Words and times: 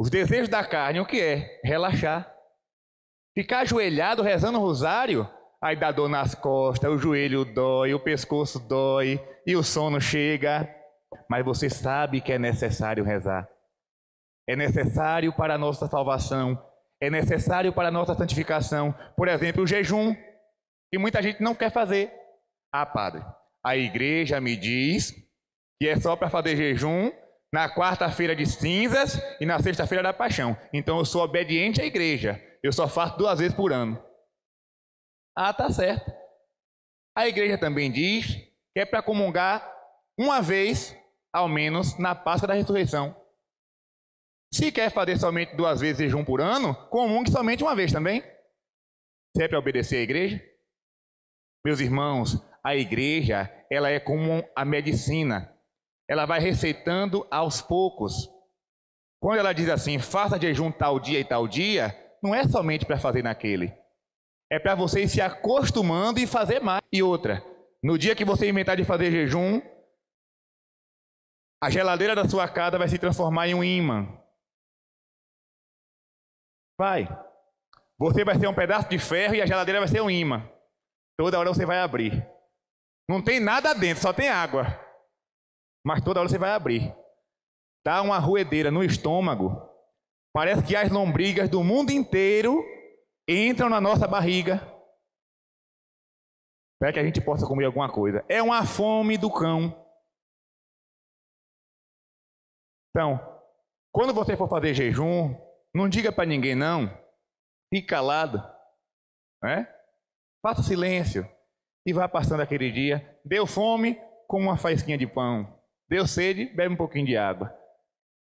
Os 0.00 0.10
desejos 0.10 0.48
da 0.48 0.64
carne, 0.64 1.00
o 1.00 1.06
que 1.06 1.20
é? 1.20 1.60
Relaxar. 1.64 2.32
Ficar 3.36 3.60
ajoelhado 3.60 4.22
rezando 4.22 4.58
o 4.58 4.60
rosário, 4.60 5.28
aí 5.60 5.74
dá 5.74 5.90
dor 5.90 6.08
nas 6.08 6.34
costas, 6.34 6.90
o 6.90 6.98
joelho 6.98 7.44
dói, 7.44 7.94
o 7.94 8.00
pescoço 8.00 8.60
dói 8.60 9.20
e 9.46 9.56
o 9.56 9.62
sono 9.62 10.00
chega. 10.00 10.72
Mas 11.28 11.44
você 11.44 11.68
sabe 11.68 12.20
que 12.20 12.32
é 12.32 12.38
necessário 12.38 13.04
rezar. 13.04 13.48
É 14.48 14.54
necessário 14.54 15.32
para 15.32 15.54
a 15.54 15.58
nossa 15.58 15.86
salvação. 15.88 16.62
É 17.00 17.10
necessário 17.10 17.72
para 17.72 17.88
a 17.88 17.92
nossa 17.92 18.14
santificação. 18.14 18.94
Por 19.16 19.28
exemplo, 19.28 19.62
o 19.62 19.66
jejum, 19.66 20.14
que 20.92 20.98
muita 20.98 21.22
gente 21.22 21.42
não 21.42 21.54
quer 21.54 21.70
fazer. 21.70 22.12
Ah, 22.72 22.86
padre, 22.86 23.24
a 23.64 23.76
igreja 23.76 24.40
me 24.40 24.56
diz 24.56 25.12
que 25.80 25.88
é 25.88 25.98
só 25.98 26.16
para 26.16 26.30
fazer 26.30 26.56
jejum 26.56 27.10
na 27.52 27.72
quarta-feira 27.72 28.36
de 28.36 28.46
cinzas 28.46 29.20
e 29.40 29.46
na 29.46 29.58
sexta-feira 29.58 30.02
da 30.02 30.12
paixão. 30.12 30.56
Então 30.72 30.98
eu 30.98 31.04
sou 31.04 31.22
obediente 31.22 31.80
à 31.80 31.84
igreja. 31.84 32.42
Eu 32.62 32.72
só 32.72 32.88
faço 32.88 33.16
duas 33.16 33.38
vezes 33.38 33.54
por 33.54 33.72
ano. 33.72 34.02
Ah, 35.36 35.52
tá 35.52 35.70
certo. 35.70 36.12
A 37.16 37.26
igreja 37.26 37.56
também 37.56 37.90
diz 37.90 38.26
que 38.72 38.80
é 38.80 38.84
para 38.84 39.02
comungar 39.02 39.74
uma 40.18 40.42
vez, 40.42 40.96
ao 41.32 41.48
menos, 41.48 41.98
na 41.98 42.14
Páscoa 42.14 42.48
da 42.48 42.54
Ressurreição. 42.54 43.16
Se 44.52 44.72
quer 44.72 44.90
fazer 44.90 45.18
somente 45.18 45.54
duas 45.54 45.80
vezes 45.80 45.98
jejum 45.98 46.24
por 46.24 46.40
ano, 46.40 46.74
comungue 46.88 47.30
somente 47.30 47.62
uma 47.62 47.74
vez 47.74 47.92
também. 47.92 48.22
Se 49.36 49.42
é 49.42 49.48
para 49.48 49.58
obedecer 49.58 49.98
à 49.98 50.02
igreja. 50.02 50.42
Meus 51.64 51.80
irmãos, 51.80 52.42
a 52.64 52.74
igreja, 52.74 53.52
ela 53.70 53.90
é 53.90 54.00
como 54.00 54.42
a 54.56 54.64
medicina. 54.64 55.54
Ela 56.08 56.24
vai 56.26 56.40
receitando 56.40 57.26
aos 57.30 57.60
poucos. 57.60 58.30
Quando 59.20 59.38
ela 59.38 59.52
diz 59.52 59.68
assim, 59.68 59.98
faça 59.98 60.40
jejum 60.40 60.70
tal 60.70 60.98
dia 60.98 61.20
e 61.20 61.24
tal 61.24 61.46
dia, 61.46 61.94
não 62.22 62.34
é 62.34 62.46
somente 62.48 62.86
para 62.86 62.98
fazer 62.98 63.22
naquele. 63.22 63.76
É 64.50 64.58
para 64.58 64.74
você 64.74 65.02
ir 65.02 65.08
se 65.08 65.20
acostumando 65.20 66.18
e 66.18 66.26
fazer 66.26 66.60
mais. 66.60 66.82
E 66.92 67.02
outra, 67.02 67.44
no 67.82 67.98
dia 67.98 68.16
que 68.16 68.24
você 68.24 68.48
inventar 68.48 68.76
de 68.76 68.84
fazer 68.84 69.10
jejum, 69.10 69.60
a 71.62 71.68
geladeira 71.68 72.14
da 72.14 72.28
sua 72.28 72.48
casa 72.48 72.78
vai 72.78 72.88
se 72.88 72.98
transformar 72.98 73.48
em 73.48 73.54
um 73.54 73.62
imã. 73.62 74.06
Vai. 76.78 77.08
Você 77.98 78.24
vai 78.24 78.38
ser 78.38 78.46
um 78.46 78.54
pedaço 78.54 78.88
de 78.88 78.98
ferro 78.98 79.34
e 79.34 79.42
a 79.42 79.46
geladeira 79.46 79.80
vai 79.80 79.88
ser 79.88 80.00
um 80.00 80.10
imã. 80.10 80.48
Toda 81.18 81.38
hora 81.38 81.52
você 81.52 81.66
vai 81.66 81.80
abrir. 81.80 82.24
Não 83.10 83.20
tem 83.20 83.40
nada 83.40 83.74
dentro, 83.74 84.02
só 84.02 84.12
tem 84.12 84.28
água. 84.28 84.87
Mas 85.84 86.02
toda 86.02 86.20
hora 86.20 86.28
você 86.28 86.38
vai 86.38 86.50
abrir. 86.50 86.94
Dá 87.84 88.02
uma 88.02 88.18
ruedeira 88.18 88.70
no 88.70 88.84
estômago. 88.84 89.68
Parece 90.32 90.62
que 90.62 90.76
as 90.76 90.90
lombrigas 90.90 91.48
do 91.48 91.64
mundo 91.64 91.90
inteiro 91.90 92.64
entram 93.28 93.68
na 93.68 93.80
nossa 93.80 94.06
barriga. 94.06 94.60
Para 96.80 96.92
que 96.92 96.98
a 96.98 97.04
gente 97.04 97.20
possa 97.20 97.46
comer 97.46 97.64
alguma 97.64 97.90
coisa. 97.90 98.24
É 98.28 98.42
uma 98.42 98.64
fome 98.66 99.18
do 99.18 99.32
cão. 99.32 99.86
Então, 102.90 103.18
quando 103.92 104.14
você 104.14 104.36
for 104.36 104.48
fazer 104.48 104.74
jejum, 104.74 105.34
não 105.74 105.88
diga 105.88 106.12
para 106.12 106.26
ninguém 106.28 106.54
não. 106.54 106.88
Fique 107.72 107.86
calado. 107.88 108.38
Né? 109.42 109.66
Faça 110.42 110.62
silêncio. 110.62 111.28
E 111.86 111.92
vá 111.92 112.08
passando 112.08 112.42
aquele 112.42 112.70
dia. 112.70 113.18
Deu 113.24 113.46
fome, 113.46 114.00
com 114.28 114.40
uma 114.40 114.56
faísquinha 114.56 114.98
de 114.98 115.06
pão. 115.06 115.57
Deu 115.88 116.06
sede, 116.06 116.46
bebe 116.46 116.74
um 116.74 116.76
pouquinho 116.76 117.06
de 117.06 117.16
água. 117.16 117.56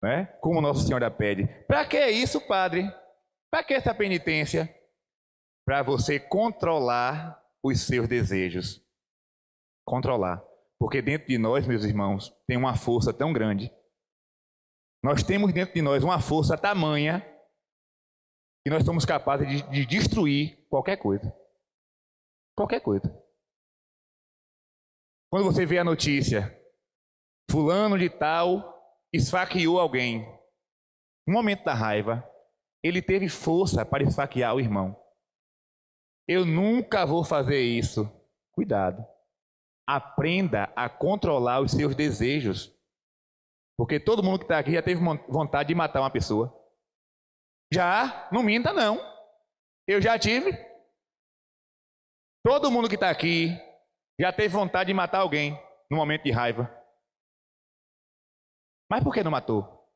Né? 0.01 0.25
Como 0.41 0.61
Nossa 0.61 0.85
Senhora 0.85 1.11
pede. 1.11 1.47
Para 1.67 1.85
que 1.85 2.03
isso, 2.09 2.39
Padre? 2.47 2.89
Para 3.51 3.63
que 3.63 3.73
essa 3.73 3.93
penitência? 3.93 4.73
Para 5.65 5.83
você 5.83 6.19
controlar 6.19 7.43
os 7.63 7.81
seus 7.81 8.07
desejos. 8.07 8.81
Controlar. 9.85 10.43
Porque 10.79 11.01
dentro 11.01 11.27
de 11.27 11.37
nós, 11.37 11.67
meus 11.67 11.83
irmãos, 11.83 12.35
tem 12.47 12.57
uma 12.57 12.75
força 12.75 13.13
tão 13.13 13.33
grande. 13.33 13.71
Nós 15.03 15.21
temos 15.21 15.51
dentro 15.53 15.73
de 15.73 15.81
nós 15.81 16.03
uma 16.03 16.19
força 16.21 16.57
tamanha 16.57 17.27
que 18.63 18.71
nós 18.71 18.83
somos 18.83 19.05
capazes 19.05 19.47
de, 19.47 19.61
de 19.69 19.85
destruir 19.85 20.65
qualquer 20.69 20.97
coisa. 20.97 21.35
Qualquer 22.55 22.79
coisa. 22.79 23.09
Quando 25.31 25.45
você 25.45 25.65
vê 25.65 25.79
a 25.79 25.83
notícia, 25.83 26.60
fulano 27.51 27.99
de 27.99 28.09
tal 28.09 28.71
esfaqueou 29.13 29.77
alguém. 29.77 30.25
No 31.27 31.33
momento 31.33 31.65
da 31.65 31.73
raiva, 31.73 32.25
ele 32.81 33.01
teve 33.01 33.27
força 33.27 33.85
para 33.85 34.03
esfaquear 34.03 34.55
o 34.55 34.59
irmão. 34.59 34.97
Eu 36.27 36.45
nunca 36.45 37.05
vou 37.05 37.25
fazer 37.25 37.61
isso. 37.61 38.09
Cuidado. 38.53 39.05
Aprenda 39.87 40.71
a 40.75 40.89
controlar 40.89 41.59
os 41.59 41.71
seus 41.71 41.93
desejos. 41.93 42.73
Porque 43.77 43.99
todo 43.99 44.23
mundo 44.23 44.39
que 44.39 44.45
está 44.45 44.57
aqui 44.59 44.73
já 44.73 44.81
teve 44.81 45.01
vontade 45.27 45.67
de 45.67 45.75
matar 45.75 45.99
uma 45.99 46.09
pessoa. 46.09 46.57
Já, 47.73 48.29
não 48.31 48.43
minta 48.43 48.71
não. 48.71 48.99
Eu 49.87 50.01
já 50.01 50.17
tive. 50.17 50.51
Todo 52.45 52.71
mundo 52.71 52.87
que 52.87 52.95
está 52.95 53.09
aqui 53.09 53.49
já 54.19 54.31
teve 54.31 54.53
vontade 54.53 54.87
de 54.87 54.93
matar 54.93 55.19
alguém 55.19 55.59
no 55.89 55.97
momento 55.97 56.23
de 56.23 56.31
raiva. 56.31 56.80
Mas 58.91 59.05
por 59.05 59.13
que 59.13 59.23
não 59.23 59.31
matou? 59.31 59.87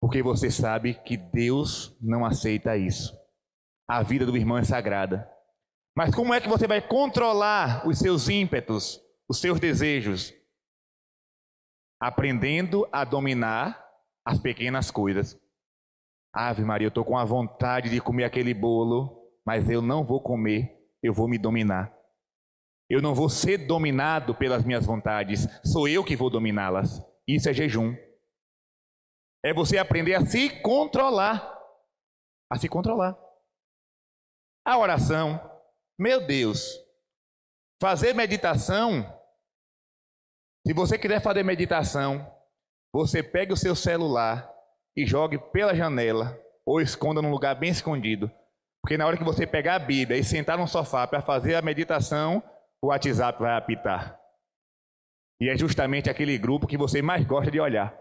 Porque 0.00 0.22
você 0.22 0.50
sabe 0.50 0.94
que 0.94 1.14
Deus 1.14 1.94
não 2.00 2.24
aceita 2.24 2.74
isso. 2.74 3.14
A 3.86 4.02
vida 4.02 4.24
do 4.24 4.34
irmão 4.34 4.56
é 4.56 4.64
sagrada. 4.64 5.30
Mas 5.94 6.14
como 6.14 6.32
é 6.32 6.40
que 6.40 6.48
você 6.48 6.66
vai 6.66 6.80
controlar 6.80 7.86
os 7.86 7.98
seus 7.98 8.30
ímpetos, 8.30 8.98
os 9.28 9.42
seus 9.42 9.60
desejos? 9.60 10.32
Aprendendo 12.00 12.88
a 12.90 13.04
dominar 13.04 13.86
as 14.26 14.38
pequenas 14.38 14.90
coisas. 14.90 15.38
Ave 16.32 16.64
Maria, 16.64 16.86
eu 16.86 16.88
estou 16.88 17.04
com 17.04 17.18
a 17.18 17.26
vontade 17.26 17.90
de 17.90 18.00
comer 18.00 18.24
aquele 18.24 18.54
bolo, 18.54 19.30
mas 19.44 19.68
eu 19.68 19.82
não 19.82 20.02
vou 20.02 20.22
comer, 20.22 20.82
eu 21.02 21.12
vou 21.12 21.28
me 21.28 21.36
dominar. 21.36 21.93
Eu 22.88 23.00
não 23.00 23.14
vou 23.14 23.28
ser 23.28 23.66
dominado 23.66 24.34
pelas 24.34 24.64
minhas 24.64 24.84
vontades, 24.84 25.46
sou 25.64 25.88
eu 25.88 26.04
que 26.04 26.16
vou 26.16 26.28
dominá-las. 26.28 27.02
Isso 27.26 27.48
é 27.48 27.52
jejum. 27.52 27.96
É 29.44 29.52
você 29.52 29.78
aprender 29.78 30.14
a 30.14 30.24
se 30.24 30.50
controlar. 30.60 31.50
A 32.50 32.58
se 32.58 32.68
controlar. 32.68 33.18
A 34.66 34.78
oração, 34.78 35.40
meu 35.98 36.26
Deus, 36.26 36.78
fazer 37.80 38.14
meditação. 38.14 39.02
Se 40.66 40.72
você 40.72 40.98
quiser 40.98 41.20
fazer 41.20 41.42
meditação, 41.42 42.30
você 42.92 43.22
pega 43.22 43.52
o 43.52 43.56
seu 43.56 43.74
celular 43.74 44.50
e 44.96 45.04
jogue 45.04 45.38
pela 45.52 45.74
janela 45.74 46.38
ou 46.64 46.80
esconda 46.80 47.20
num 47.20 47.30
lugar 47.30 47.54
bem 47.54 47.70
escondido. 47.70 48.30
Porque 48.82 48.96
na 48.96 49.06
hora 49.06 49.16
que 49.16 49.24
você 49.24 49.46
pegar 49.46 49.74
a 49.74 49.78
Bíblia 49.78 50.18
e 50.18 50.24
sentar 50.24 50.56
no 50.56 50.66
sofá 50.66 51.06
para 51.06 51.20
fazer 51.20 51.54
a 51.54 51.62
meditação, 51.62 52.42
o 52.84 52.88
WhatsApp 52.88 53.40
vai 53.40 53.56
apitar. 53.56 54.20
E 55.40 55.48
é 55.48 55.56
justamente 55.56 56.10
aquele 56.10 56.36
grupo 56.36 56.66
que 56.66 56.76
você 56.76 57.00
mais 57.00 57.24
gosta 57.24 57.50
de 57.50 57.58
olhar. 57.58 57.98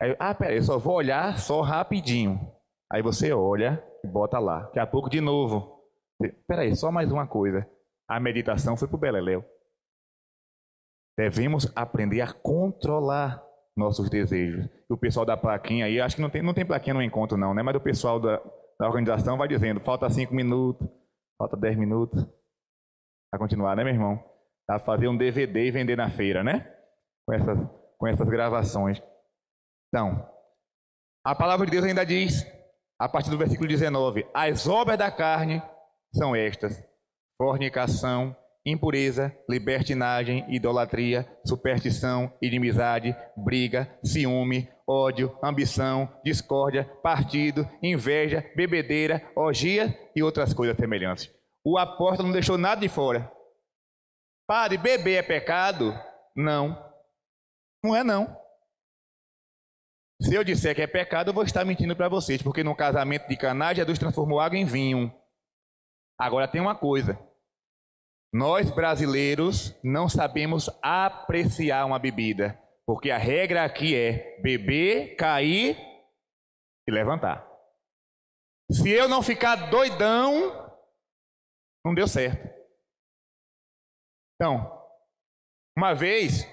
Aí, 0.00 0.16
ah, 0.18 0.34
peraí, 0.34 0.56
eu 0.56 0.62
só 0.62 0.78
vou 0.78 0.94
olhar 0.94 1.38
só 1.38 1.60
rapidinho. 1.60 2.40
Aí 2.90 3.02
você 3.02 3.32
olha 3.32 3.84
e 4.02 4.06
bota 4.06 4.38
lá. 4.38 4.62
Daqui 4.62 4.78
a 4.78 4.86
pouco 4.86 5.10
de 5.10 5.20
novo. 5.20 5.84
Peraí, 6.46 6.74
só 6.74 6.90
mais 6.90 7.12
uma 7.12 7.26
coisa. 7.26 7.68
A 8.08 8.18
meditação 8.18 8.78
foi 8.78 8.88
para 8.88 8.96
o 8.96 9.00
Beleléu. 9.00 9.44
Devemos 11.18 11.70
aprender 11.76 12.22
a 12.22 12.32
controlar 12.32 13.44
nossos 13.76 14.08
desejos. 14.08 14.68
O 14.88 14.96
pessoal 14.96 15.26
da 15.26 15.36
plaquinha 15.36 15.84
aí, 15.84 16.00
acho 16.00 16.16
que 16.16 16.22
não 16.22 16.30
tem, 16.30 16.42
não 16.42 16.54
tem 16.54 16.64
plaquinha 16.64 16.94
no 16.94 17.02
encontro 17.02 17.36
não, 17.36 17.52
né? 17.52 17.62
Mas 17.62 17.76
o 17.76 17.80
pessoal 17.80 18.18
da, 18.18 18.38
da 18.80 18.86
organização 18.86 19.36
vai 19.36 19.48
dizendo, 19.48 19.80
falta 19.80 20.08
cinco 20.08 20.34
minutos, 20.34 20.88
falta 21.38 21.56
dez 21.58 21.76
minutos. 21.76 22.26
Vai 23.34 23.38
continuar, 23.40 23.74
né, 23.74 23.82
meu 23.82 23.92
irmão? 23.92 24.24
Pra 24.64 24.78
fazer 24.78 25.08
um 25.08 25.16
DVD 25.16 25.66
e 25.66 25.70
vender 25.72 25.96
na 25.96 26.08
feira, 26.08 26.44
né? 26.44 26.72
Com 27.26 27.34
essas, 27.34 27.58
com 27.98 28.06
essas 28.06 28.28
gravações. 28.28 29.02
Então, 29.88 30.24
a 31.26 31.34
palavra 31.34 31.66
de 31.66 31.72
Deus 31.72 31.84
ainda 31.84 32.06
diz, 32.06 32.46
a 32.96 33.08
partir 33.08 33.30
do 33.30 33.36
versículo 33.36 33.66
19, 33.68 34.24
as 34.32 34.68
obras 34.68 34.96
da 34.96 35.10
carne 35.10 35.60
são 36.14 36.36
estas: 36.36 36.80
fornicação, 37.36 38.36
impureza, 38.64 39.36
libertinagem, 39.50 40.46
idolatria, 40.54 41.28
superstição, 41.44 42.32
inimizade, 42.40 43.16
briga, 43.36 43.98
ciúme, 44.04 44.68
ódio, 44.88 45.36
ambição, 45.42 46.08
discórdia, 46.24 46.84
partido, 47.02 47.68
inveja, 47.82 48.48
bebedeira, 48.54 49.28
orgia 49.34 49.92
e 50.14 50.22
outras 50.22 50.54
coisas 50.54 50.76
semelhantes. 50.76 51.34
O 51.64 51.78
apóstolo 51.78 52.28
não 52.28 52.32
deixou 52.32 52.58
nada 52.58 52.80
de 52.80 52.88
fora. 52.88 53.32
Padre, 54.46 54.76
beber 54.76 55.16
é 55.16 55.22
pecado? 55.22 55.94
Não. 56.36 56.92
Não 57.82 57.96
é 57.96 58.04
não. 58.04 58.38
Se 60.20 60.34
eu 60.34 60.44
disser 60.44 60.74
que 60.74 60.82
é 60.82 60.86
pecado, 60.86 61.30
eu 61.30 61.34
vou 61.34 61.42
estar 61.42 61.64
mentindo 61.64 61.96
para 61.96 62.08
vocês, 62.08 62.42
porque 62.42 62.62
no 62.62 62.76
casamento 62.76 63.26
de 63.28 63.36
Caná, 63.36 63.74
Jesus 63.74 63.98
transformou 63.98 64.40
água 64.40 64.58
em 64.58 64.64
vinho. 64.64 65.12
Agora 66.18 66.46
tem 66.46 66.60
uma 66.60 66.74
coisa: 66.74 67.18
nós 68.32 68.70
brasileiros 68.70 69.74
não 69.82 70.08
sabemos 70.08 70.70
apreciar 70.82 71.84
uma 71.84 71.98
bebida, 71.98 72.58
porque 72.86 73.10
a 73.10 73.18
regra 73.18 73.64
aqui 73.64 73.94
é 73.96 74.40
beber, 74.40 75.16
cair 75.16 75.76
e 76.86 76.92
levantar. 76.92 77.46
Se 78.70 78.90
eu 78.90 79.08
não 79.08 79.22
ficar 79.22 79.68
doidão, 79.68 80.63
não 81.84 81.94
deu 81.94 82.08
certo. 82.08 82.48
Então, 84.34 84.82
uma 85.76 85.94
vez 85.94 86.44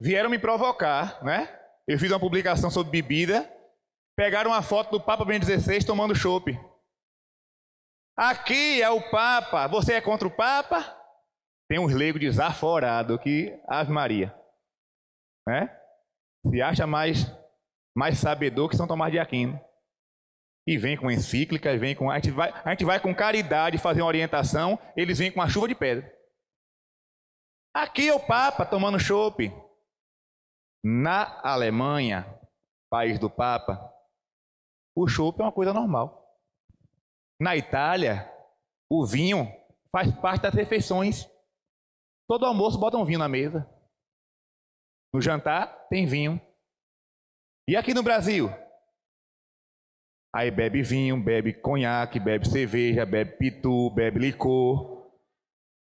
vieram 0.00 0.30
me 0.30 0.38
provocar, 0.38 1.22
né? 1.22 1.54
Eu 1.86 1.98
fiz 1.98 2.10
uma 2.10 2.20
publicação 2.20 2.70
sobre 2.70 2.90
bebida, 2.90 3.50
pegaram 4.16 4.50
uma 4.50 4.62
foto 4.62 4.90
do 4.90 5.04
Papa 5.04 5.24
Ben 5.24 5.38
16 5.38 5.84
tomando 5.84 6.14
chopp. 6.14 6.58
Aqui 8.16 8.82
é 8.82 8.90
o 8.90 9.10
Papa, 9.10 9.68
você 9.68 9.94
é 9.94 10.00
contra 10.00 10.26
o 10.26 10.34
Papa? 10.34 10.96
Tem 11.68 11.78
uns 11.78 11.92
leigos 11.92 12.20
desaforados 12.20 13.20
que, 13.20 13.60
Ave 13.68 13.92
Maria, 13.92 14.34
né? 15.46 15.74
Se 16.48 16.62
acha 16.62 16.86
mais, 16.86 17.26
mais 17.96 18.18
sabedor 18.18 18.70
que 18.70 18.76
São 18.76 18.88
Tomás 18.88 19.12
de 19.12 19.18
Aquino. 19.18 19.60
E 20.68 20.76
vem 20.76 20.98
com 20.98 21.10
encíclicas, 21.10 21.80
vem 21.80 21.96
com. 21.96 22.10
A 22.10 22.16
gente, 22.16 22.30
vai, 22.30 22.50
a 22.50 22.70
gente 22.72 22.84
vai 22.84 23.00
com 23.00 23.14
caridade 23.14 23.78
fazer 23.78 24.02
uma 24.02 24.08
orientação, 24.08 24.78
eles 24.94 25.18
vêm 25.18 25.32
com 25.32 25.40
uma 25.40 25.48
chuva 25.48 25.66
de 25.66 25.74
pedra. 25.74 26.14
Aqui 27.74 28.06
é 28.06 28.14
o 28.14 28.20
Papa 28.20 28.66
tomando 28.66 29.00
chopp. 29.00 29.50
Na 30.84 31.40
Alemanha, 31.42 32.26
país 32.90 33.18
do 33.18 33.30
Papa, 33.30 33.90
o 34.94 35.08
chopp 35.08 35.40
é 35.40 35.44
uma 35.44 35.52
coisa 35.52 35.72
normal. 35.72 36.38
Na 37.40 37.56
Itália, 37.56 38.30
o 38.90 39.06
vinho 39.06 39.50
faz 39.90 40.14
parte 40.20 40.42
das 40.42 40.54
refeições. 40.54 41.26
Todo 42.28 42.44
almoço 42.44 42.78
bota 42.78 42.98
um 42.98 43.06
vinho 43.06 43.20
na 43.20 43.28
mesa. 43.28 43.66
No 45.14 45.22
jantar 45.22 45.88
tem 45.88 46.04
vinho. 46.04 46.38
E 47.66 47.74
aqui 47.74 47.94
no 47.94 48.02
Brasil? 48.02 48.50
Aí 50.34 50.50
bebe 50.50 50.82
vinho, 50.82 51.22
bebe 51.22 51.54
conhaque, 51.54 52.20
bebe 52.20 52.48
cerveja, 52.48 53.06
bebe 53.06 53.36
pitu, 53.38 53.90
bebe 53.90 54.18
licor. 54.18 55.10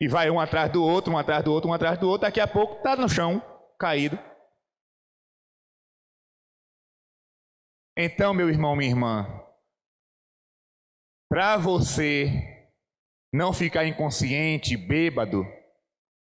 E 0.00 0.08
vai 0.08 0.30
um 0.30 0.40
atrás 0.40 0.72
do 0.72 0.82
outro, 0.82 1.12
um 1.12 1.18
atrás 1.18 1.44
do 1.44 1.52
outro, 1.52 1.70
um 1.70 1.74
atrás 1.74 1.98
do 1.98 2.08
outro. 2.08 2.26
Daqui 2.26 2.40
a 2.40 2.48
pouco 2.48 2.76
está 2.76 2.96
no 2.96 3.08
chão, 3.08 3.40
caído. 3.78 4.18
Então, 7.96 8.32
meu 8.32 8.48
irmão, 8.48 8.74
minha 8.74 8.90
irmã, 8.90 9.26
para 11.30 11.58
você 11.58 12.68
não 13.32 13.52
ficar 13.52 13.86
inconsciente, 13.86 14.76
bêbado, 14.76 15.44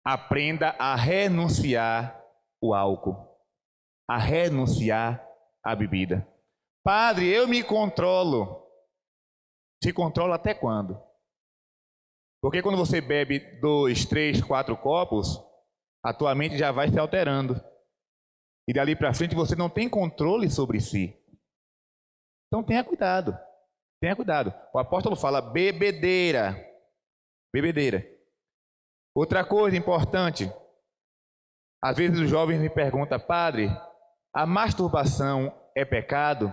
aprenda 0.04 0.70
a 0.78 0.94
renunciar 0.96 2.20
o 2.60 2.74
álcool, 2.74 3.16
a 4.08 4.18
renunciar 4.18 5.24
a 5.62 5.74
bebida. 5.74 6.33
Padre, 6.84 7.32
eu 7.32 7.48
me 7.48 7.64
controlo. 7.64 8.62
Se 9.82 9.90
controla 9.90 10.34
até 10.34 10.52
quando? 10.52 11.02
Porque 12.42 12.60
quando 12.60 12.76
você 12.76 13.00
bebe 13.00 13.40
dois, 13.58 14.04
três, 14.04 14.42
quatro 14.42 14.76
copos, 14.76 15.42
a 16.04 16.12
tua 16.12 16.34
mente 16.34 16.58
já 16.58 16.70
vai 16.70 16.90
se 16.90 16.98
alterando. 16.98 17.54
E 18.68 18.74
dali 18.74 18.94
para 18.94 19.14
frente 19.14 19.34
você 19.34 19.56
não 19.56 19.70
tem 19.70 19.88
controle 19.88 20.50
sobre 20.50 20.78
si. 20.78 21.18
Então 22.46 22.62
tenha 22.62 22.84
cuidado. 22.84 23.34
Tenha 23.98 24.14
cuidado. 24.14 24.52
O 24.74 24.78
apóstolo 24.78 25.16
fala 25.16 25.40
bebedeira. 25.40 26.54
Bebedeira. 27.50 28.06
Outra 29.14 29.42
coisa 29.42 29.74
importante. 29.74 30.52
Às 31.82 31.96
vezes 31.96 32.18
os 32.18 32.28
jovens 32.28 32.60
me 32.60 32.68
perguntam, 32.68 33.18
padre, 33.18 33.70
a 34.34 34.44
masturbação 34.44 35.50
é 35.74 35.82
pecado? 35.84 36.52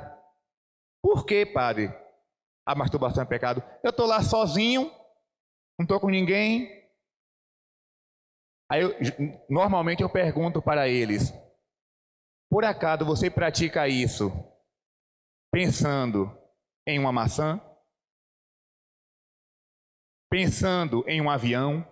Por 1.03 1.25
que, 1.25 1.45
padre, 1.45 1.87
a 2.65 2.75
masturbação 2.75 3.23
é 3.23 3.25
pecado? 3.25 3.63
Eu 3.83 3.89
estou 3.89 4.05
lá 4.05 4.21
sozinho, 4.21 4.83
não 5.79 5.83
estou 5.83 5.99
com 5.99 6.09
ninguém. 6.09 6.69
Aí 8.71 8.81
eu, 8.81 8.91
normalmente 9.49 10.03
eu 10.03 10.09
pergunto 10.09 10.61
para 10.61 10.87
eles: 10.87 11.33
por 12.49 12.63
acaso 12.63 13.05
você 13.05 13.29
pratica 13.29 13.87
isso 13.87 14.31
pensando 15.51 16.31
em 16.87 16.99
uma 16.99 17.11
maçã, 17.11 17.59
pensando 20.29 21.03
em 21.07 21.21
um 21.21 21.29
avião, 21.29 21.85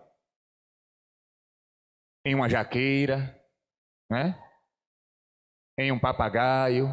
em 2.25 2.35
uma 2.35 2.47
jaqueira, 2.47 3.35
né? 4.09 4.45
em 5.79 5.91
um 5.91 6.00
papagaio. 6.00 6.88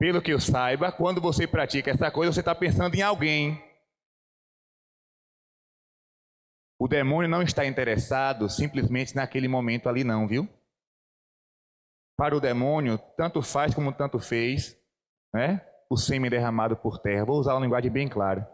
Pelo 0.00 0.22
que 0.22 0.32
eu 0.32 0.40
saiba, 0.40 0.90
quando 0.90 1.20
você 1.20 1.46
pratica 1.46 1.90
essa 1.90 2.10
coisa, 2.10 2.32
você 2.32 2.40
está 2.40 2.54
pensando 2.54 2.94
em 2.94 3.02
alguém. 3.02 3.62
O 6.80 6.88
demônio 6.88 7.28
não 7.28 7.42
está 7.42 7.66
interessado 7.66 8.48
simplesmente 8.48 9.14
naquele 9.14 9.46
momento 9.46 9.90
ali, 9.90 10.02
não, 10.02 10.26
viu? 10.26 10.48
Para 12.16 12.34
o 12.34 12.40
demônio, 12.40 12.96
tanto 13.14 13.42
faz 13.42 13.74
como 13.74 13.92
tanto 13.92 14.18
fez, 14.18 14.74
né? 15.34 15.60
O 15.90 15.98
sêmen 15.98 16.30
derramado 16.30 16.78
por 16.78 16.98
terra. 16.98 17.26
Vou 17.26 17.38
usar 17.38 17.52
uma 17.52 17.60
linguagem 17.60 17.90
bem 17.90 18.08
clara. 18.08 18.50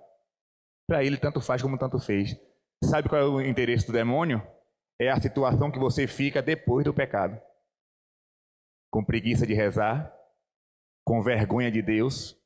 Para 0.89 1.05
ele, 1.05 1.17
tanto 1.17 1.41
faz 1.41 1.63
como 1.63 1.79
tanto 1.79 2.01
fez. 2.01 2.37
Sabe 2.83 3.09
qual 3.09 3.21
é 3.21 3.25
o 3.25 3.41
interesse 3.41 3.87
do 3.87 3.93
demônio? 3.93 4.45
É 5.01 5.11
a 5.11 5.21
situação 5.21 5.71
que 5.71 5.79
você 5.79 6.09
fica 6.09 6.43
depois 6.43 6.85
do 6.85 6.93
pecado. 6.93 7.41
Com 8.91 9.05
preguiça 9.05 9.47
de 9.47 9.55
rezar, 9.55 10.16
com 11.07 11.23
vergonha 11.23 11.71
de 11.71 11.81
Deus, 11.81 12.37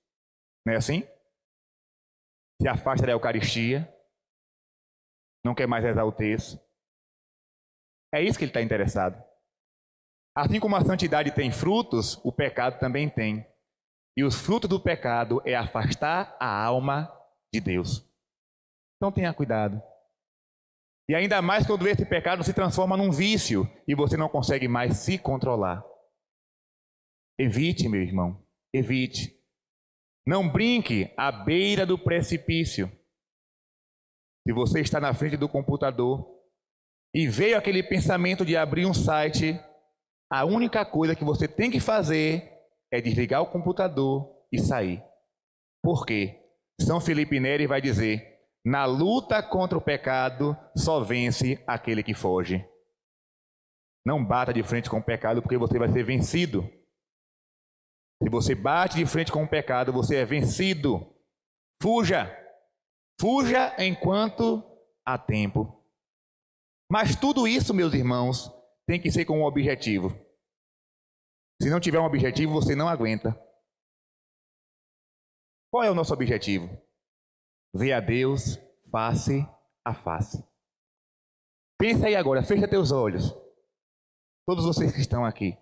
não 0.67 0.75
é 0.75 0.77
assim? 0.77 1.03
Se 2.61 2.69
afasta 2.69 3.07
da 3.07 3.13
Eucaristia, 3.13 3.89
não 5.43 5.55
quer 5.55 5.67
mais 5.67 5.83
rezar 5.83 6.05
o 6.05 6.13
texto. 6.13 6.61
É 8.13 8.23
isso 8.23 8.39
que 8.39 8.45
ele 8.45 8.51
está 8.51 8.61
interessado. 8.61 9.25
Assim 10.37 10.61
como 10.61 10.77
a 10.77 10.85
santidade 10.85 11.35
tem 11.35 11.51
frutos, 11.51 12.21
o 12.23 12.31
pecado 12.31 12.79
também 12.79 13.09
tem. 13.09 13.47
E 14.17 14.23
os 14.23 14.35
frutos 14.35 14.69
do 14.69 14.79
pecado 14.79 15.41
é 15.47 15.55
afastar 15.55 16.37
a 16.39 16.65
alma 16.65 17.11
de 17.53 17.61
Deus. 17.61 18.07
Então 18.97 19.11
tenha 19.11 19.33
cuidado. 19.33 19.83
E 21.09 21.15
ainda 21.15 21.41
mais 21.41 21.67
quando 21.67 21.89
esse 21.89 22.05
pecado 22.05 22.45
se 22.45 22.53
transforma 22.53 22.97
num 22.97 23.11
vício 23.11 23.65
e 23.89 23.95
você 23.95 24.17
não 24.17 24.29
consegue 24.29 24.69
mais 24.69 24.99
se 24.99 25.19
controlar. 25.19 25.83
Evite, 27.39 27.89
meu 27.89 28.03
irmão, 28.03 28.41
evite. 28.73 29.37
Não 30.27 30.49
brinque 30.49 31.13
à 31.17 31.33
beira 31.33 31.85
do 31.85 31.99
precipício. 31.99 32.91
Se 34.47 34.53
você 34.53 34.81
está 34.81 35.01
na 35.01 35.13
frente 35.15 35.37
do 35.37 35.49
computador 35.49 36.27
e 37.15 37.27
veio 37.27 37.57
aquele 37.57 37.83
pensamento 37.83 38.45
de 38.45 38.57
abrir 38.57 38.87
um 38.87 38.95
site 38.95 39.59
a 40.33 40.45
única 40.45 40.85
coisa 40.85 41.17
que 41.17 41.25
você 41.25 41.49
tem 41.49 41.73
que 41.73 41.81
fazer 41.81 42.49
é 42.93 43.01
desligar 43.01 43.43
o 43.43 43.51
computador 43.51 44.33
e 44.53 44.61
sair. 44.61 45.03
Por 45.83 46.07
quê? 46.07 46.39
São 46.81 47.01
Felipe 47.01 47.41
Neri 47.41 47.67
vai 47.67 47.81
dizer: 47.81 48.39
na 48.65 48.85
luta 48.85 49.43
contra 49.43 49.77
o 49.77 49.81
pecado 49.81 50.57
só 50.77 51.01
vence 51.03 51.61
aquele 51.67 52.05
que 52.05 52.15
foge. 52.15 52.65
Não 54.07 54.25
bata 54.25 54.53
de 54.53 54.63
frente 54.63 54.89
com 54.89 54.99
o 54.99 55.03
pecado, 55.03 55.43
porque 55.43 55.59
você 55.59 55.79
vai 55.79 55.91
ser 55.91 56.05
vencido. 56.05 56.71
Se 58.23 58.29
você 58.29 58.55
bate 58.55 58.97
de 58.97 59.07
frente 59.07 59.33
com 59.33 59.43
o 59.43 59.49
pecado, 59.49 59.93
você 59.93 60.17
é 60.17 60.25
vencido. 60.25 61.15
Fuja. 61.83 62.31
Fuja 63.19 63.75
enquanto 63.79 64.63
há 65.07 65.17
tempo. 65.17 65.83
Mas 66.91 67.17
tudo 67.17 67.49
isso, 67.49 67.73
meus 67.73 67.95
irmãos, 67.95 68.51
tem 68.87 69.01
que 69.01 69.11
ser 69.11 69.25
com 69.25 69.41
um 69.41 69.45
objetivo. 69.45 70.11
Se 71.63 71.71
não 71.71 71.81
tiver 71.81 72.01
um 72.01 72.05
objetivo, 72.05 72.53
você 72.53 72.75
não 72.75 72.89
aguenta. 72.89 73.39
Qual 75.71 75.85
é 75.85 75.91
o 75.91 75.95
nosso 75.95 76.13
objetivo? 76.13 76.69
Ver 77.75 77.93
a 77.93 78.01
Deus 78.01 78.59
face 78.91 79.47
a 79.85 79.95
face. 79.95 80.45
Pensa 81.79 82.09
aí 82.09 82.17
agora, 82.17 82.43
fecha 82.43 82.69
teus 82.69 82.91
olhos. 82.91 83.33
Todos 84.47 84.65
vocês 84.65 84.93
que 84.93 85.01
estão 85.01 85.25
aqui. 85.25 85.57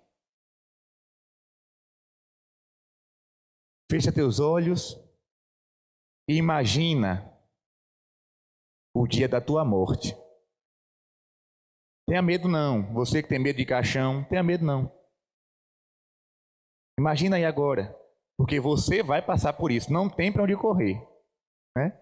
Fecha 3.91 4.13
teus 4.13 4.39
olhos 4.39 4.95
e 6.29 6.35
imagina 6.35 7.35
o 8.95 9.07
dia 9.07 9.29
da 9.29 9.41
tua 9.41 9.65
morte. 9.65 10.15
Tenha 12.07 12.21
medo 12.21 12.49
não. 12.49 12.93
Você 12.93 13.23
que 13.23 13.29
tem 13.29 13.39
medo 13.39 13.57
de 13.57 13.65
caixão, 13.65 14.25
tenha 14.25 14.43
medo 14.43 14.65
não. 14.65 14.93
Imagina 16.99 17.37
aí 17.37 17.45
agora, 17.45 17.97
porque 18.37 18.59
você 18.59 19.03
vai 19.03 19.25
passar 19.25 19.53
por 19.53 19.71
isso, 19.71 19.93
não 19.93 20.11
tem 20.11 20.33
para 20.33 20.43
onde 20.43 20.57
correr, 20.57 21.01
né? 21.77 21.97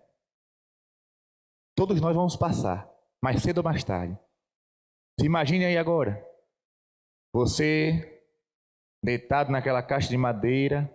Todos 1.76 2.00
nós 2.00 2.16
vamos 2.16 2.34
passar, 2.34 2.90
mais 3.22 3.42
cedo 3.42 3.58
ou 3.58 3.64
mais 3.64 3.84
tarde. 3.84 4.18
Se 5.20 5.26
imagine 5.26 5.66
aí 5.66 5.76
agora, 5.76 6.26
você 7.34 8.24
deitado 9.04 9.52
naquela 9.52 9.82
caixa 9.82 10.08
de 10.08 10.16
madeira, 10.16 10.90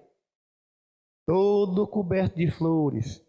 todo 1.27 1.87
coberto 1.87 2.35
de 2.35 2.49
flores. 2.49 3.25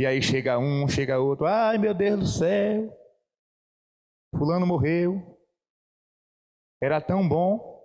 E 0.00 0.06
aí 0.06 0.22
chega 0.22 0.58
um, 0.58 0.88
chega 0.88 1.18
outro, 1.18 1.46
ai 1.46 1.76
meu 1.78 1.92
Deus 1.92 2.20
do 2.20 2.26
céu, 2.26 2.96
fulano 4.36 4.66
morreu. 4.66 5.36
Era 6.80 7.00
tão 7.00 7.28
bom, 7.28 7.82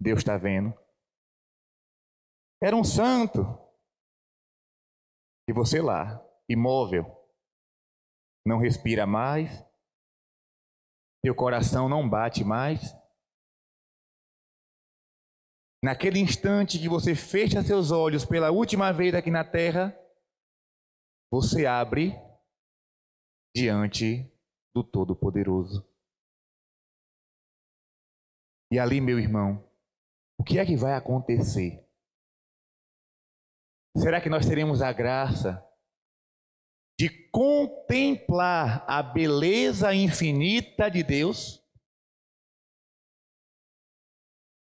Deus 0.00 0.20
está 0.20 0.38
vendo. 0.38 0.72
Era 2.62 2.74
um 2.74 2.84
santo. 2.84 3.40
E 5.48 5.52
você 5.52 5.82
lá, 5.82 6.24
imóvel, 6.48 7.04
não 8.46 8.58
respira 8.58 9.06
mais, 9.06 9.64
teu 11.22 11.34
coração 11.34 11.88
não 11.88 12.08
bate 12.08 12.44
mais. 12.44 12.94
Naquele 15.82 16.18
instante 16.18 16.78
que 16.78 16.88
você 16.88 17.14
fecha 17.14 17.62
seus 17.62 17.90
olhos 17.90 18.24
pela 18.24 18.50
última 18.50 18.92
vez 18.92 19.14
aqui 19.14 19.30
na 19.30 19.42
terra, 19.42 19.98
você 21.32 21.64
abre 21.64 22.12
diante 23.56 24.30
do 24.74 24.84
Todo-Poderoso. 24.84 25.88
E 28.72 28.78
ali, 28.78 29.00
meu 29.00 29.18
irmão, 29.18 29.66
o 30.38 30.44
que 30.44 30.58
é 30.58 30.66
que 30.66 30.76
vai 30.76 30.94
acontecer? 30.94 31.84
Será 33.96 34.20
que 34.20 34.28
nós 34.28 34.46
teremos 34.46 34.82
a 34.82 34.92
graça 34.92 35.66
de 36.98 37.08
contemplar 37.30 38.84
a 38.86 39.02
beleza 39.02 39.94
infinita 39.94 40.90
de 40.90 41.02
Deus? 41.02 41.59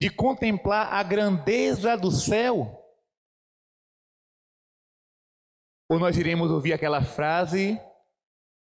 De 0.01 0.09
contemplar 0.09 0.91
a 0.91 1.03
grandeza 1.03 1.95
do 1.95 2.09
céu? 2.09 2.75
Ou 5.87 5.99
nós 5.99 6.17
iremos 6.17 6.49
ouvir 6.49 6.73
aquela 6.73 7.03
frase 7.03 7.79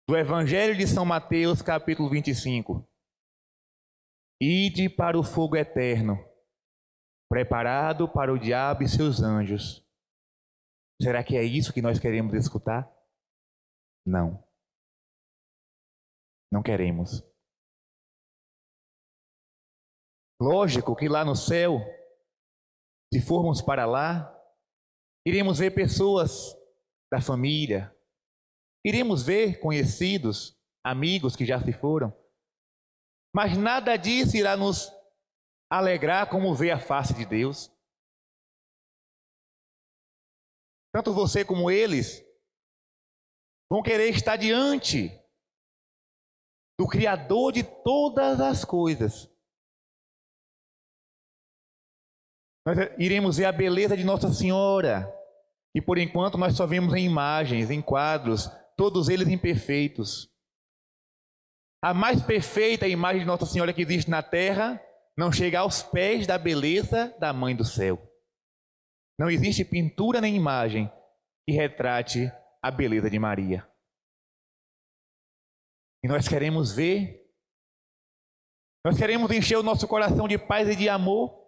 do 0.08 0.16
Evangelho 0.16 0.78
de 0.78 0.86
São 0.86 1.04
Mateus, 1.04 1.60
capítulo 1.64 2.08
25: 2.08 2.88
Ide 4.40 4.88
para 4.88 5.18
o 5.18 5.24
fogo 5.24 5.56
eterno, 5.56 6.24
preparado 7.28 8.08
para 8.08 8.32
o 8.32 8.38
diabo 8.38 8.84
e 8.84 8.88
seus 8.88 9.24
anjos. 9.24 9.84
Será 11.02 11.24
que 11.24 11.36
é 11.36 11.44
isso 11.44 11.74
que 11.74 11.82
nós 11.82 11.98
queremos 11.98 12.36
escutar? 12.36 12.88
Não. 14.06 14.48
Não 16.52 16.62
queremos. 16.62 17.33
Lógico 20.44 20.94
que 20.94 21.08
lá 21.08 21.24
no 21.24 21.38
céu, 21.38 21.80
se 23.14 23.22
formos 23.22 23.62
para 23.62 23.86
lá, 23.86 24.30
iremos 25.26 25.60
ver 25.60 25.72
pessoas 25.72 26.54
da 27.10 27.22
família, 27.22 27.96
iremos 28.86 29.24
ver 29.24 29.62
conhecidos, 29.62 30.60
amigos 30.86 31.38
que 31.38 31.46
já 31.46 31.64
se 31.64 31.72
foram, 31.72 32.14
mas 33.34 33.58
nada 33.58 33.96
disso 33.96 34.36
irá 34.36 34.58
nos 34.58 34.92
alegrar 35.72 36.30
como 36.30 36.54
ver 36.54 36.72
a 36.72 36.80
face 36.80 37.14
de 37.14 37.26
Deus. 37.26 37.72
Tanto 40.94 41.14
você 41.14 41.46
como 41.46 41.72
eles 41.72 42.22
vão 43.72 43.82
querer 43.82 44.10
estar 44.10 44.36
diante 44.36 45.08
do 46.78 46.86
Criador 46.86 47.54
de 47.54 47.64
todas 47.64 48.42
as 48.42 48.66
coisas. 48.66 49.33
Nós 52.66 52.78
iremos 52.98 53.38
ver 53.38 53.46
a 53.46 53.52
beleza 53.52 53.98
de 53.98 54.04
Nossa 54.04 54.32
Senhora. 54.34 55.12
E 55.76 55.82
por 55.82 55.98
enquanto 55.98 56.38
nós 56.38 56.56
só 56.56 56.66
vemos 56.66 56.94
em 56.94 57.06
imagens, 57.06 57.70
em 57.70 57.82
quadros, 57.82 58.50
todos 58.78 59.10
eles 59.10 59.28
imperfeitos. 59.28 60.32
A 61.84 61.94
mais 61.94 62.22
perfeita 62.22 62.88
imagem 62.88 63.22
de 63.22 63.28
Nossa 63.28 63.46
Senhora 63.46 63.74
que 63.74 63.82
existe 63.82 64.10
na 64.10 64.24
terra 64.24 64.82
não 65.18 65.32
chega 65.32 65.60
aos 65.60 65.84
pés 65.84 66.26
da 66.26 66.38
beleza 66.38 67.14
da 67.20 67.34
Mãe 67.34 67.56
do 67.56 67.66
Céu. 67.66 68.02
Não 69.20 69.30
existe 69.30 69.66
pintura 69.66 70.22
nem 70.22 70.36
imagem 70.36 70.92
que 71.46 71.54
retrate 71.54 72.32
a 72.62 72.72
beleza 72.72 73.10
de 73.10 73.20
Maria. 73.20 73.68
E 76.04 76.08
nós 76.08 76.28
queremos 76.28 76.74
ver, 76.74 77.30
nós 78.86 78.98
queremos 78.98 79.30
encher 79.32 79.58
o 79.58 79.64
nosso 79.64 79.88
coração 79.88 80.28
de 80.28 80.38
paz 80.38 80.68
e 80.70 80.76
de 80.76 80.88
amor 80.90 81.43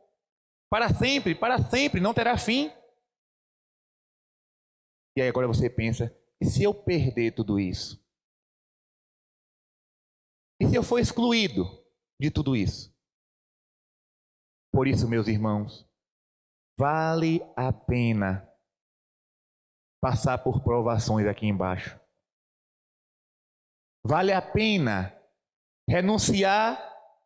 para 0.75 0.93
sempre, 0.93 1.33
para 1.33 1.57
sempre, 1.57 2.01
não 2.01 2.13
terá 2.13 2.37
fim. 2.37 2.69
E 5.17 5.21
aí 5.21 5.29
agora 5.29 5.47
você 5.47 5.69
pensa: 5.69 6.13
e 6.41 6.45
se 6.45 6.63
eu 6.63 6.73
perder 6.73 7.33
tudo 7.33 7.57
isso? 7.57 8.05
E 10.61 10.67
se 10.67 10.75
eu 10.75 10.83
for 10.83 10.99
excluído 10.99 11.63
de 12.19 12.29
tudo 12.29 12.57
isso? 12.57 12.93
Por 14.73 14.85
isso, 14.85 15.07
meus 15.07 15.29
irmãos, 15.29 15.89
vale 16.77 17.39
a 17.55 17.71
pena 17.71 18.45
passar 20.03 20.39
por 20.39 20.61
provações 20.61 21.25
aqui 21.25 21.45
embaixo. 21.45 21.97
Vale 24.05 24.33
a 24.33 24.41
pena 24.41 25.17
renunciar 25.89 26.77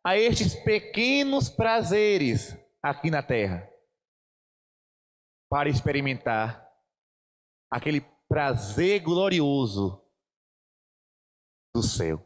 a 0.06 0.16
estes 0.16 0.54
pequenos 0.54 1.48
prazeres 1.48 2.59
aqui 2.82 3.10
na 3.10 3.22
terra 3.22 3.68
para 5.50 5.68
experimentar 5.68 6.68
aquele 7.70 8.00
prazer 8.28 9.00
glorioso 9.02 10.00
do 11.74 11.82
céu. 11.82 12.24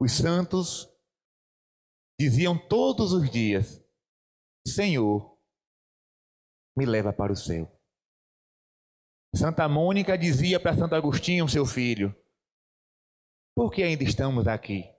Os 0.00 0.12
santos 0.12 0.86
diziam 2.20 2.56
todos 2.68 3.12
os 3.12 3.30
dias: 3.30 3.82
Senhor, 4.66 5.38
me 6.76 6.86
leva 6.86 7.12
para 7.12 7.32
o 7.32 7.36
céu. 7.36 7.74
Santa 9.34 9.68
Mônica 9.68 10.16
dizia 10.16 10.60
para 10.60 10.76
Santo 10.76 10.94
Agostinho, 10.94 11.48
seu 11.48 11.66
filho: 11.66 12.14
Por 13.56 13.72
que 13.72 13.82
ainda 13.82 14.04
estamos 14.04 14.46
aqui? 14.46 14.97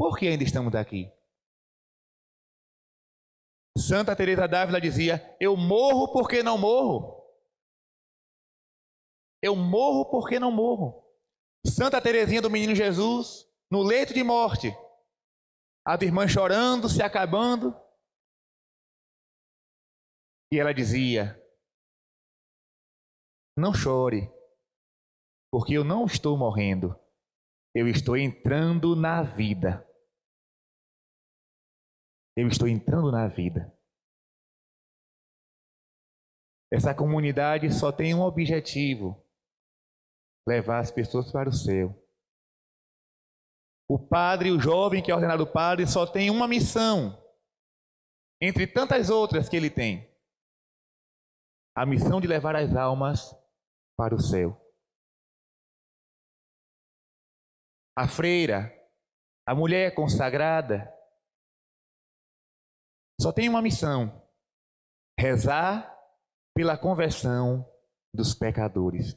Por 0.00 0.18
que 0.18 0.28
ainda 0.28 0.42
estamos 0.42 0.74
aqui? 0.74 1.12
Santa 3.76 4.16
Teresa 4.16 4.48
d'Ávila 4.48 4.80
dizia: 4.80 5.36
"Eu 5.38 5.58
morro 5.58 6.10
porque 6.10 6.42
não 6.42 6.56
morro". 6.56 7.22
Eu 9.42 9.54
morro 9.54 10.10
porque 10.10 10.38
não 10.38 10.50
morro. 10.50 11.04
Santa 11.66 12.00
Teresinha 12.00 12.40
do 12.40 12.48
Menino 12.48 12.74
Jesus, 12.74 13.46
no 13.70 13.82
leito 13.82 14.14
de 14.14 14.24
morte, 14.24 14.68
as 15.86 16.00
irmãs 16.00 16.30
chorando, 16.30 16.88
se 16.88 17.02
acabando, 17.02 17.78
e 20.50 20.58
ela 20.58 20.72
dizia: 20.72 21.38
Não 23.54 23.74
chore, 23.74 24.32
porque 25.52 25.74
eu 25.74 25.84
não 25.84 26.06
estou 26.06 26.38
morrendo, 26.38 26.98
eu 27.74 27.86
estou 27.86 28.16
entrando 28.16 28.96
na 28.96 29.22
vida. 29.22 29.86
Eu 32.40 32.48
estou 32.48 32.66
entrando 32.66 33.12
na 33.12 33.28
vida. 33.28 33.70
Essa 36.72 36.94
comunidade 36.94 37.70
só 37.70 37.92
tem 37.92 38.14
um 38.14 38.22
objetivo: 38.22 39.22
levar 40.48 40.78
as 40.78 40.90
pessoas 40.90 41.30
para 41.30 41.50
o 41.50 41.52
céu. 41.52 41.94
O 43.86 43.98
padre, 43.98 44.50
o 44.50 44.58
jovem 44.58 45.02
que 45.02 45.10
é 45.10 45.14
ordenado 45.14 45.46
padre, 45.46 45.86
só 45.86 46.06
tem 46.06 46.30
uma 46.30 46.48
missão, 46.48 47.22
entre 48.40 48.66
tantas 48.66 49.10
outras 49.10 49.46
que 49.46 49.56
ele 49.56 49.68
tem: 49.68 50.10
a 51.76 51.84
missão 51.84 52.22
de 52.22 52.26
levar 52.26 52.56
as 52.56 52.74
almas 52.74 53.36
para 53.98 54.14
o 54.14 54.18
céu. 54.18 54.58
A 57.94 58.08
freira, 58.08 58.74
a 59.46 59.54
mulher 59.54 59.94
consagrada, 59.94 60.90
só 63.20 63.30
tem 63.32 63.48
uma 63.48 63.60
missão: 63.60 64.22
rezar 65.18 65.94
pela 66.54 66.78
conversão 66.78 67.68
dos 68.14 68.34
pecadores. 68.34 69.16